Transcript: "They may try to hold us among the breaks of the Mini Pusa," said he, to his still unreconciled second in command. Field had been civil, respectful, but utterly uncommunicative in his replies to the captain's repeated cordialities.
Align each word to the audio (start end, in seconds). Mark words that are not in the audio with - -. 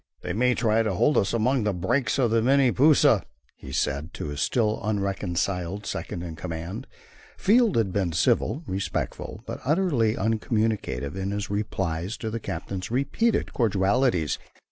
"They 0.23 0.33
may 0.33 0.55
try 0.55 0.81
to 0.81 0.95
hold 0.95 1.15
us 1.15 1.31
among 1.31 1.61
the 1.63 1.75
breaks 1.75 2.17
of 2.17 2.31
the 2.31 2.41
Mini 2.41 2.71
Pusa," 2.71 3.21
said 3.71 4.03
he, 4.05 4.09
to 4.13 4.29
his 4.29 4.41
still 4.41 4.81
unreconciled 4.83 5.85
second 5.85 6.23
in 6.23 6.35
command. 6.35 6.87
Field 7.37 7.75
had 7.75 7.93
been 7.93 8.11
civil, 8.11 8.63
respectful, 8.65 9.43
but 9.45 9.61
utterly 9.63 10.17
uncommunicative 10.17 11.15
in 11.15 11.29
his 11.29 11.51
replies 11.51 12.17
to 12.17 12.31
the 12.31 12.39
captain's 12.39 12.89
repeated 12.89 13.53
cordialities. 13.53 14.39